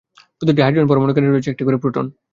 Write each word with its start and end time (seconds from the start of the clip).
প্রতিটি 0.37 0.61
হাইড্রোজেন 0.61 0.89
পরমাণুর 0.89 1.15
কেন্দ্রে 1.15 1.33
রয়েছে 1.33 1.51
একটি 1.51 1.63
করে 1.67 1.77
প্রোটন। 1.83 2.05